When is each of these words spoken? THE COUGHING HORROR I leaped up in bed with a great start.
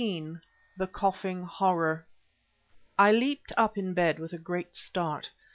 THE 0.75 0.87
COUGHING 0.91 1.43
HORROR 1.43 2.07
I 2.97 3.11
leaped 3.11 3.53
up 3.55 3.77
in 3.77 3.93
bed 3.93 4.17
with 4.17 4.33
a 4.33 4.39
great 4.39 4.75
start. 4.75 5.29